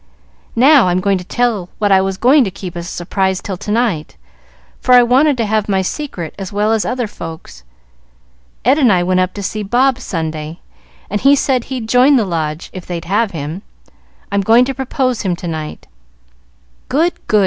Now 0.55 0.87
I'll 0.87 0.99
tell 1.15 1.51
you 1.55 1.69
what 1.77 1.91
I 1.91 2.01
was 2.01 2.17
going 2.17 2.43
to 2.43 2.49
keep 2.49 2.75
as 2.75 2.85
a 2.87 2.91
surprise 2.91 3.39
till 3.39 3.55
to 3.57 3.69
night, 3.69 4.17
for 4.79 4.93
I 4.95 5.03
wanted 5.03 5.37
to 5.37 5.45
have 5.45 5.69
my 5.69 5.83
secret 5.83 6.33
as 6.39 6.51
well 6.51 6.71
as 6.71 6.85
other 6.85 7.05
folks. 7.05 7.61
Ed 8.65 8.79
and 8.79 8.91
I 8.91 9.03
went 9.03 9.19
up 9.19 9.35
to 9.35 9.43
see 9.43 9.61
Bob, 9.61 9.99
Sunday, 9.99 10.59
and 11.07 11.21
he 11.21 11.35
said 11.35 11.65
he'd 11.65 11.87
join 11.87 12.15
the 12.15 12.25
Lodge, 12.25 12.71
if 12.73 12.87
they'd 12.87 13.05
have 13.05 13.29
him. 13.29 13.61
I'm 14.31 14.41
going 14.41 14.65
to 14.65 14.73
propose 14.73 15.21
him 15.21 15.35
to 15.35 15.47
night." 15.47 15.85
"Good! 16.89 17.13
good!" 17.27 17.39